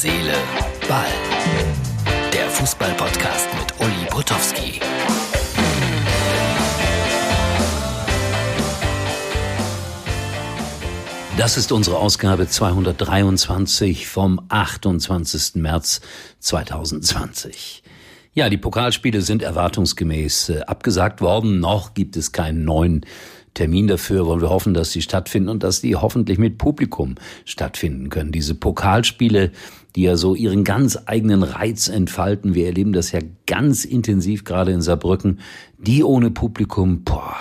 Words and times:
Seele, 0.00 0.32
Ball. 0.88 1.06
Der 2.32 2.48
Fußball-Podcast 2.50 3.48
mit 3.58 3.80
Uli 3.80 4.06
Potowski. 4.08 4.78
Das 11.36 11.56
ist 11.56 11.72
unsere 11.72 11.96
Ausgabe 11.98 12.46
223 12.46 14.06
vom 14.06 14.40
28. 14.48 15.56
März 15.56 16.00
2020. 16.38 17.82
Ja, 18.34 18.48
die 18.48 18.56
Pokalspiele 18.56 19.20
sind 19.20 19.42
erwartungsgemäß 19.42 20.50
äh, 20.50 20.60
abgesagt 20.60 21.20
worden. 21.20 21.58
Noch 21.58 21.94
gibt 21.94 22.16
es 22.16 22.30
keinen 22.30 22.64
neuen 22.64 23.04
Termin 23.54 23.88
dafür. 23.88 24.26
Wollen 24.26 24.42
wir 24.42 24.50
hoffen, 24.50 24.74
dass 24.74 24.92
sie 24.92 25.02
stattfinden 25.02 25.48
und 25.48 25.64
dass 25.64 25.80
die 25.80 25.96
hoffentlich 25.96 26.38
mit 26.38 26.56
Publikum 26.56 27.16
stattfinden 27.44 28.08
können. 28.10 28.30
Diese 28.30 28.54
Pokalspiele, 28.54 29.50
die 29.98 30.04
ja 30.04 30.16
so 30.16 30.36
ihren 30.36 30.62
ganz 30.62 30.96
eigenen 31.06 31.42
Reiz 31.42 31.88
entfalten. 31.88 32.54
Wir 32.54 32.66
erleben 32.66 32.92
das 32.92 33.10
ja 33.10 33.18
ganz 33.48 33.84
intensiv 33.84 34.44
gerade 34.44 34.70
in 34.70 34.80
Saarbrücken. 34.80 35.40
Die 35.76 36.04
ohne 36.04 36.30
Publikum, 36.30 37.02
boah, 37.02 37.34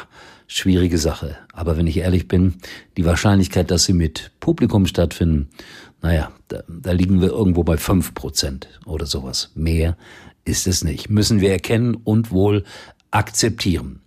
schwierige 0.47 0.97
Sache. 0.97 1.37
Aber 1.53 1.77
wenn 1.77 1.85
ich 1.85 1.97
ehrlich 1.97 2.27
bin, 2.27 2.55
die 2.97 3.05
Wahrscheinlichkeit, 3.05 3.69
dass 3.69 3.83
sie 3.83 3.93
mit 3.93 4.31
Publikum 4.39 4.87
stattfinden, 4.87 5.49
naja, 6.01 6.31
da, 6.47 6.63
da 6.67 6.93
liegen 6.93 7.21
wir 7.21 7.29
irgendwo 7.29 7.63
bei 7.63 7.77
fünf 7.77 8.15
Prozent 8.15 8.67
oder 8.87 9.05
sowas. 9.05 9.51
Mehr 9.53 9.95
ist 10.43 10.65
es 10.65 10.83
nicht. 10.83 11.11
Müssen 11.11 11.41
wir 11.41 11.51
erkennen 11.51 11.93
und 11.93 12.31
wohl 12.31 12.63
akzeptieren. 13.11 14.01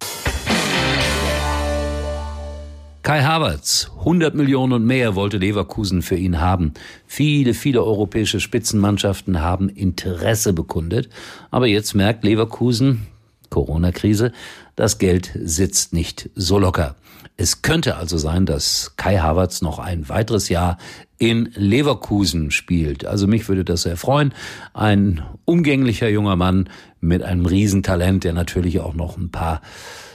Kai 3.11 3.25
Havertz, 3.25 3.91
100 3.99 4.37
Millionen 4.37 4.73
und 4.73 4.87
mehr 4.87 5.17
wollte 5.17 5.39
Leverkusen 5.39 6.01
für 6.01 6.15
ihn 6.15 6.41
haben. 6.41 6.75
Viele, 7.09 7.55
viele 7.55 7.83
europäische 7.83 8.39
Spitzenmannschaften 8.39 9.41
haben 9.41 9.69
Interesse 9.69 10.53
bekundet. 10.53 11.09
Aber 11.51 11.67
jetzt 11.67 11.95
merkt 11.95 12.23
Leverkusen, 12.23 13.09
Corona-Krise, 13.49 14.31
das 14.77 14.99
Geld 14.99 15.33
sitzt 15.43 15.93
nicht 15.93 16.31
so 16.37 16.61
locker. 16.61 16.95
Es 17.37 17.63
könnte 17.63 17.97
also 17.97 18.17
sein, 18.17 18.47
dass 18.47 18.95
Kai 18.97 19.19
Havertz 19.19 19.61
noch 19.61 19.81
ein 19.81 20.09
weiteres 20.09 20.49
Jahr 20.49 20.79
in 21.19 21.51
Leverkusen 21.57 22.53
spielt. 22.53 23.05
Also 23.07 23.27
mich 23.27 23.49
würde 23.49 23.65
das 23.65 23.83
sehr 23.83 23.97
freuen. 23.97 24.33
Ein 24.73 25.21
umgänglicher 25.47 26.09
junger 26.09 26.37
Mann 26.37 26.69
mit 27.01 27.25
einem 27.25 27.45
Riesentalent, 27.45 28.23
der 28.23 28.35
natürlich 28.35 28.79
auch 28.79 28.95
noch 28.95 29.17
ein 29.17 29.33
paar 29.33 29.63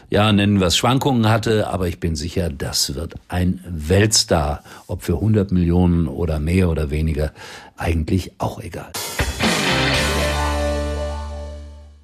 ja, 0.09 0.31
nennen 0.31 0.59
wir 0.59 0.67
es 0.67 0.77
Schwankungen 0.77 1.29
hatte, 1.29 1.67
aber 1.67 1.87
ich 1.87 1.99
bin 1.99 2.15
sicher, 2.15 2.49
das 2.49 2.95
wird 2.95 3.15
ein 3.27 3.63
Weltstar. 3.67 4.63
Ob 4.87 5.03
für 5.03 5.15
100 5.15 5.51
Millionen 5.51 6.07
oder 6.07 6.39
mehr 6.39 6.69
oder 6.69 6.91
weniger, 6.91 7.31
eigentlich 7.77 8.33
auch 8.39 8.59
egal. 8.61 8.91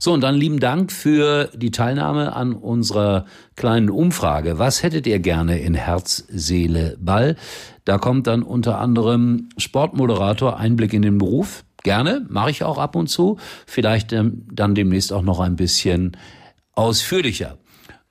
So, 0.04 0.14
und 0.14 0.22
dann 0.22 0.34
lieben 0.34 0.60
Dank 0.60 0.92
für 0.92 1.52
die 1.54 1.70
Teilnahme 1.70 2.36
an 2.36 2.54
unserer 2.54 3.26
kleinen 3.56 3.92
Umfrage. 3.92 4.58
Was 4.58 4.82
hättet 4.82 5.06
ihr 5.06 5.20
gerne 5.20 5.60
in 5.60 5.76
Herz, 5.76 6.26
Seele, 6.28 6.98
Ball? 7.00 7.36
Da 7.86 8.00
kommt 8.00 8.26
dann 8.26 8.42
unter 8.42 8.80
anderem 8.80 9.50
Sportmoderator, 9.58 10.58
Einblick 10.58 10.94
in 10.94 11.04
den 11.04 11.20
Beruf. 11.20 11.66
Gerne, 11.84 12.26
mache 12.30 12.50
ich 12.50 12.64
auch 12.64 12.80
ab 12.80 12.96
und 12.96 13.10
zu. 13.10 13.38
Vielleicht 13.68 14.12
ähm, 14.12 14.48
dann 14.52 14.74
demnächst 14.74 15.14
auch 15.14 15.22
noch 15.22 15.40
ein 15.40 15.56
bisschen 15.56 16.18
ausführlicher. 16.74 17.60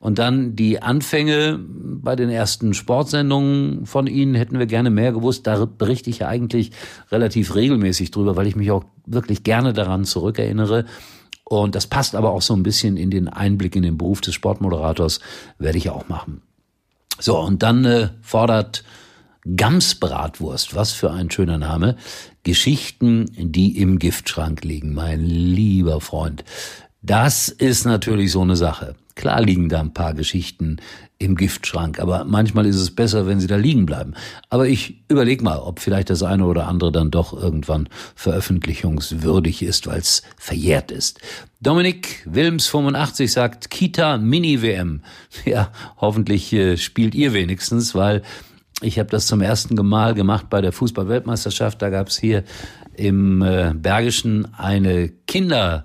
Und 0.00 0.18
dann 0.18 0.56
die 0.56 0.80
Anfänge 0.80 1.60
bei 1.62 2.16
den 2.16 2.30
ersten 2.30 2.72
Sportsendungen 2.72 3.84
von 3.84 4.06
Ihnen 4.06 4.34
hätten 4.34 4.58
wir 4.58 4.64
gerne 4.64 4.88
mehr 4.88 5.12
gewusst. 5.12 5.46
Da 5.46 5.66
berichte 5.66 6.08
ich 6.08 6.20
ja 6.20 6.28
eigentlich 6.28 6.72
relativ 7.12 7.54
regelmäßig 7.54 8.10
drüber, 8.10 8.34
weil 8.34 8.46
ich 8.46 8.56
mich 8.56 8.70
auch 8.70 8.84
wirklich 9.04 9.44
gerne 9.44 9.74
daran 9.74 10.06
zurückerinnere. 10.06 10.86
Und 11.44 11.74
das 11.74 11.86
passt 11.86 12.14
aber 12.14 12.30
auch 12.30 12.40
so 12.40 12.54
ein 12.54 12.62
bisschen 12.62 12.96
in 12.96 13.10
den 13.10 13.28
Einblick 13.28 13.76
in 13.76 13.82
den 13.82 13.98
Beruf 13.98 14.22
des 14.22 14.34
Sportmoderators, 14.34 15.20
werde 15.58 15.76
ich 15.76 15.90
auch 15.90 16.08
machen. 16.08 16.40
So, 17.18 17.38
und 17.38 17.62
dann 17.62 17.84
äh, 17.84 18.08
fordert 18.22 18.84
Gamsbratwurst, 19.54 20.74
was 20.74 20.92
für 20.92 21.10
ein 21.10 21.30
schöner 21.30 21.58
Name, 21.58 21.96
Geschichten, 22.42 23.26
die 23.36 23.76
im 23.78 23.98
Giftschrank 23.98 24.64
liegen, 24.64 24.94
mein 24.94 25.20
lieber 25.20 26.00
Freund. 26.00 26.44
Das 27.02 27.48
ist 27.48 27.84
natürlich 27.84 28.32
so 28.32 28.40
eine 28.40 28.56
Sache. 28.56 28.94
Klar 29.20 29.42
liegen 29.42 29.68
da 29.68 29.80
ein 29.80 29.92
paar 29.92 30.14
Geschichten 30.14 30.78
im 31.18 31.36
Giftschrank, 31.36 32.00
aber 32.00 32.24
manchmal 32.24 32.64
ist 32.64 32.76
es 32.76 32.90
besser, 32.90 33.26
wenn 33.26 33.38
sie 33.38 33.46
da 33.46 33.56
liegen 33.56 33.84
bleiben. 33.84 34.14
Aber 34.48 34.66
ich 34.66 35.02
überleg 35.08 35.42
mal, 35.42 35.58
ob 35.58 35.78
vielleicht 35.78 36.08
das 36.08 36.22
eine 36.22 36.46
oder 36.46 36.66
andere 36.66 36.90
dann 36.90 37.10
doch 37.10 37.34
irgendwann 37.34 37.90
veröffentlichungswürdig 38.14 39.62
ist, 39.62 39.86
weil 39.86 39.98
es 39.98 40.22
verjährt 40.38 40.90
ist. 40.90 41.20
Dominik 41.60 42.22
Wilms 42.24 42.66
85 42.68 43.30
sagt 43.30 43.68
Kita 43.68 44.16
Mini 44.16 44.62
WM. 44.62 45.02
Ja, 45.44 45.70
hoffentlich 45.98 46.50
äh, 46.54 46.78
spielt 46.78 47.14
ihr 47.14 47.34
wenigstens, 47.34 47.94
weil 47.94 48.22
ich 48.80 48.98
habe 48.98 49.10
das 49.10 49.26
zum 49.26 49.42
ersten 49.42 49.74
Mal 49.86 50.14
gemacht 50.14 50.48
bei 50.48 50.62
der 50.62 50.72
Fußballweltmeisterschaft. 50.72 51.82
Da 51.82 51.90
gab 51.90 52.08
es 52.08 52.18
hier 52.18 52.42
im 52.96 53.42
äh, 53.42 53.74
Bergischen 53.74 54.54
eine 54.54 55.10
Kinder 55.26 55.84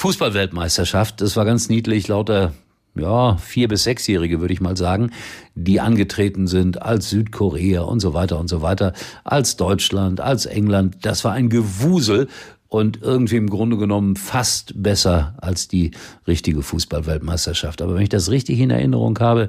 Fußballweltmeisterschaft. 0.00 1.20
Das 1.20 1.36
war 1.36 1.44
ganz 1.44 1.68
niedlich, 1.68 2.08
lauter 2.08 2.54
ja, 2.94 3.36
vier 3.36 3.68
bis 3.68 3.84
sechsjährige 3.84 4.40
würde 4.40 4.54
ich 4.54 4.60
mal 4.62 4.76
sagen, 4.76 5.10
die 5.54 5.78
angetreten 5.78 6.46
sind 6.46 6.80
als 6.80 7.10
Südkorea 7.10 7.82
und 7.82 8.00
so 8.00 8.14
weiter 8.14 8.40
und 8.40 8.48
so 8.48 8.62
weiter, 8.62 8.94
als 9.24 9.56
Deutschland, 9.56 10.20
als 10.20 10.46
England. 10.46 10.96
Das 11.02 11.22
war 11.22 11.32
ein 11.32 11.50
Gewusel 11.50 12.28
und 12.68 13.02
irgendwie 13.02 13.36
im 13.36 13.50
Grunde 13.50 13.76
genommen 13.76 14.16
fast 14.16 14.82
besser 14.82 15.34
als 15.36 15.68
die 15.68 15.90
richtige 16.26 16.62
Fußballweltmeisterschaft. 16.62 17.82
Aber 17.82 17.94
wenn 17.94 18.02
ich 18.02 18.08
das 18.08 18.30
richtig 18.30 18.58
in 18.58 18.70
Erinnerung 18.70 19.18
habe, 19.18 19.48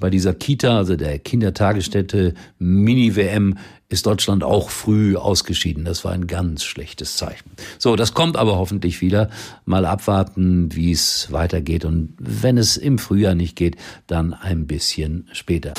bei 0.00 0.10
dieser 0.10 0.34
Kita, 0.34 0.78
also 0.78 0.96
der 0.96 1.18
Kindertagesstätte 1.18 2.34
Mini-WM, 2.58 3.58
ist 3.88 4.06
Deutschland 4.06 4.42
auch 4.42 4.70
früh 4.70 5.16
ausgeschieden. 5.16 5.84
Das 5.84 6.04
war 6.04 6.12
ein 6.12 6.26
ganz 6.26 6.64
schlechtes 6.64 7.16
Zeichen. 7.16 7.50
So, 7.78 7.94
das 7.94 8.14
kommt 8.14 8.36
aber 8.36 8.56
hoffentlich 8.56 9.02
wieder. 9.02 9.28
Mal 9.66 9.84
abwarten, 9.84 10.74
wie 10.74 10.92
es 10.92 11.30
weitergeht. 11.30 11.84
Und 11.84 12.14
wenn 12.18 12.56
es 12.56 12.78
im 12.78 12.98
Frühjahr 12.98 13.34
nicht 13.34 13.54
geht, 13.54 13.76
dann 14.06 14.32
ein 14.32 14.66
bisschen 14.66 15.28
später. 15.32 15.74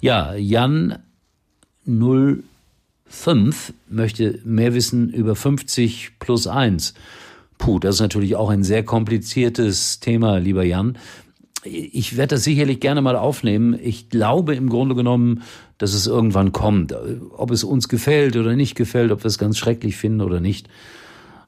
Ja, 0.00 0.34
Jan 0.34 0.98
05 1.86 3.72
möchte 3.88 4.38
mehr 4.44 4.74
wissen 4.74 5.08
über 5.08 5.34
50 5.34 6.18
plus 6.18 6.46
1. 6.46 6.92
Puh, 7.58 7.78
das 7.78 7.96
ist 7.96 8.00
natürlich 8.00 8.36
auch 8.36 8.50
ein 8.50 8.64
sehr 8.64 8.84
kompliziertes 8.84 10.00
Thema, 10.00 10.38
lieber 10.38 10.64
Jan. 10.64 10.98
Ich 11.64 12.16
werde 12.16 12.36
das 12.36 12.44
sicherlich 12.44 12.80
gerne 12.80 13.02
mal 13.02 13.16
aufnehmen. 13.16 13.76
Ich 13.82 14.08
glaube 14.08 14.54
im 14.54 14.68
Grunde 14.68 14.94
genommen, 14.94 15.42
dass 15.78 15.94
es 15.94 16.06
irgendwann 16.06 16.52
kommt. 16.52 16.94
Ob 17.36 17.50
es 17.50 17.64
uns 17.64 17.88
gefällt 17.88 18.36
oder 18.36 18.54
nicht 18.54 18.76
gefällt, 18.76 19.10
ob 19.10 19.24
wir 19.24 19.28
es 19.28 19.38
ganz 19.38 19.58
schrecklich 19.58 19.96
finden 19.96 20.20
oder 20.20 20.40
nicht. 20.40 20.68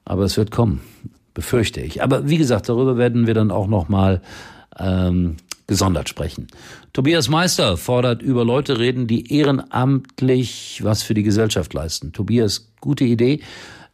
Aber 0.05 0.23
es 0.23 0.35
wird 0.35 0.51
kommen, 0.51 0.81
befürchte 1.33 1.81
ich. 1.81 2.03
Aber 2.03 2.27
wie 2.27 2.37
gesagt, 2.37 2.67
darüber 2.67 2.97
werden 2.97 3.27
wir 3.27 3.33
dann 3.33 3.51
auch 3.51 3.67
noch 3.67 3.87
mal 3.87 4.21
ähm, 4.77 5.37
gesondert 5.67 6.09
sprechen. 6.09 6.47
Tobias 6.93 7.29
Meister 7.29 7.77
fordert 7.77 8.21
über 8.21 8.43
Leute 8.43 8.79
reden, 8.79 9.07
die 9.07 9.31
ehrenamtlich 9.33 10.81
was 10.83 11.03
für 11.03 11.13
die 11.13 11.23
Gesellschaft 11.23 11.73
leisten. 11.73 12.11
Tobias, 12.11 12.71
gute 12.81 13.05
Idee. 13.05 13.41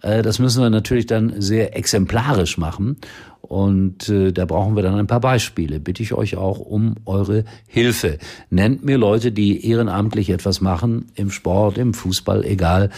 Äh, 0.06 0.22
das 0.22 0.40
müssen 0.40 0.62
wir 0.62 0.70
natürlich 0.70 1.08
dann 1.08 1.42
sehr 1.42 1.76
exemplarisch 1.76 2.58
machen. 2.58 2.98
Und 3.42 4.10
äh, 4.10 4.32
da 4.32 4.46
brauchen 4.46 4.76
wir 4.76 4.84
dann 4.84 4.96
ein 4.96 5.08
paar 5.08 5.20
Beispiele. 5.20 5.80
Bitte 5.80 6.02
ich 6.02 6.14
euch 6.14 6.36
auch 6.36 6.60
um 6.60 6.96
eure 7.06 7.44
Hilfe. 7.68 8.18
Nennt 8.50 8.84
mir 8.84 8.98
Leute, 8.98 9.32
die 9.32 9.68
ehrenamtlich 9.68 10.30
etwas 10.30 10.62
machen, 10.62 11.06
im 11.16 11.30
Sport, 11.30 11.78
im 11.78 11.94
Fußball, 11.94 12.44
egal. 12.44 12.90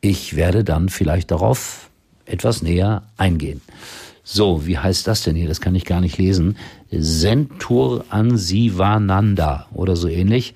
Ich 0.00 0.36
werde 0.36 0.62
dann 0.62 0.88
vielleicht 0.88 1.30
darauf 1.30 1.90
etwas 2.24 2.62
näher 2.62 3.02
eingehen. 3.16 3.60
So, 4.22 4.66
wie 4.66 4.78
heißt 4.78 5.06
das 5.06 5.22
denn 5.22 5.36
hier? 5.36 5.48
Das 5.48 5.60
kann 5.60 5.74
ich 5.74 5.84
gar 5.84 6.00
nicht 6.00 6.18
lesen. 6.18 6.56
Sentur 6.90 8.04
Ansivananda 8.10 9.66
oder 9.72 9.96
so 9.96 10.08
ähnlich. 10.08 10.54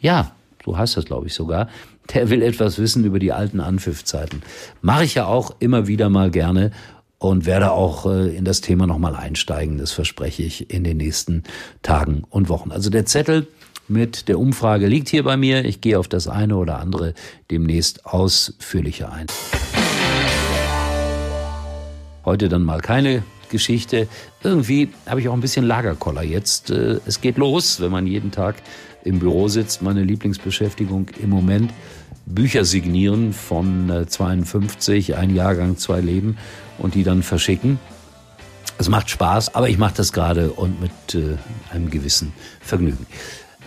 Ja, 0.00 0.32
so 0.64 0.76
heißt 0.76 0.96
das, 0.96 1.04
glaube 1.04 1.26
ich, 1.26 1.34
sogar 1.34 1.68
der 2.14 2.30
will 2.30 2.42
etwas 2.42 2.78
wissen 2.78 3.04
über 3.04 3.18
die 3.18 3.32
alten 3.32 3.60
Anpfiffzeiten. 3.60 4.42
Mache 4.80 5.04
ich 5.04 5.14
ja 5.14 5.26
auch 5.26 5.54
immer 5.58 5.86
wieder 5.86 6.08
mal 6.08 6.30
gerne 6.30 6.70
und 7.18 7.46
werde 7.46 7.72
auch 7.72 8.06
äh, 8.06 8.34
in 8.36 8.44
das 8.44 8.60
Thema 8.60 8.86
nochmal 8.86 9.14
einsteigen. 9.14 9.78
Das 9.78 9.92
verspreche 9.92 10.42
ich 10.42 10.70
in 10.70 10.84
den 10.84 10.96
nächsten 10.96 11.42
Tagen 11.82 12.24
und 12.30 12.48
Wochen. 12.48 12.70
Also 12.70 12.90
der 12.90 13.06
Zettel 13.06 13.46
mit 13.88 14.28
der 14.28 14.38
Umfrage 14.38 14.86
liegt 14.86 15.08
hier 15.08 15.24
bei 15.24 15.36
mir. 15.36 15.64
Ich 15.64 15.80
gehe 15.80 15.98
auf 15.98 16.08
das 16.08 16.28
eine 16.28 16.56
oder 16.56 16.78
andere 16.78 17.14
demnächst 17.50 18.06
ausführlicher 18.06 19.12
ein. 19.12 19.26
Heute 22.24 22.48
dann 22.48 22.62
mal 22.62 22.80
keine 22.80 23.22
Geschichte. 23.48 24.08
Irgendwie 24.42 24.90
habe 25.06 25.20
ich 25.20 25.28
auch 25.28 25.34
ein 25.34 25.40
bisschen 25.40 25.64
Lagerkoller 25.64 26.22
jetzt. 26.22 26.70
Äh, 26.70 27.00
es 27.06 27.20
geht 27.20 27.38
los, 27.38 27.80
wenn 27.80 27.90
man 27.90 28.06
jeden 28.06 28.30
Tag 28.30 28.56
im 29.04 29.18
Büro 29.18 29.48
sitzt, 29.48 29.82
meine 29.82 30.02
Lieblingsbeschäftigung 30.02 31.08
im 31.22 31.30
Moment. 31.30 31.72
Bücher 32.26 32.64
signieren 32.64 33.32
von 33.32 34.04
52, 34.06 35.16
ein 35.16 35.34
Jahrgang, 35.34 35.78
zwei 35.78 36.00
Leben 36.00 36.36
und 36.76 36.94
die 36.94 37.02
dann 37.02 37.22
verschicken. 37.22 37.78
Es 38.76 38.88
macht 38.88 39.10
Spaß, 39.10 39.54
aber 39.54 39.68
ich 39.68 39.78
mache 39.78 39.94
das 39.96 40.12
gerade 40.12 40.50
und 40.52 40.80
mit 40.80 41.14
äh, 41.14 41.36
einem 41.72 41.90
gewissen 41.90 42.32
Vergnügen. 42.60 43.06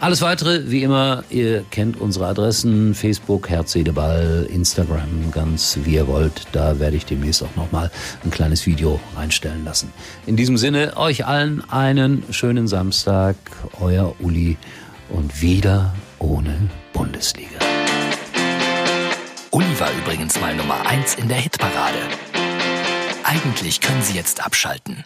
Alles 0.01 0.23
weitere, 0.23 0.71
wie 0.71 0.81
immer, 0.81 1.23
ihr 1.29 1.63
kennt 1.69 2.01
unsere 2.01 2.25
Adressen, 2.25 2.95
Facebook, 2.95 3.47
Herzedeball, 3.49 4.47
Instagram, 4.51 5.29
ganz 5.31 5.77
wie 5.83 5.93
ihr 5.93 6.07
wollt. 6.07 6.47
Da 6.53 6.79
werde 6.79 6.97
ich 6.97 7.05
demnächst 7.05 7.43
auch 7.43 7.55
nochmal 7.55 7.91
ein 8.23 8.31
kleines 8.31 8.65
Video 8.65 8.99
einstellen 9.15 9.63
lassen. 9.63 9.93
In 10.25 10.37
diesem 10.37 10.57
Sinne, 10.57 10.97
euch 10.97 11.27
allen 11.27 11.63
einen 11.69 12.23
schönen 12.31 12.67
Samstag, 12.67 13.35
euer 13.79 14.15
Uli 14.19 14.57
und 15.09 15.39
wieder 15.39 15.93
ohne 16.17 16.57
Bundesliga. 16.93 17.59
Uli 19.51 19.79
war 19.79 19.89
übrigens 20.03 20.41
mal 20.41 20.55
Nummer 20.55 20.83
eins 20.87 21.13
in 21.13 21.27
der 21.27 21.37
Hitparade. 21.37 21.99
Eigentlich 23.23 23.81
können 23.81 24.01
Sie 24.01 24.17
jetzt 24.17 24.43
abschalten. 24.43 25.05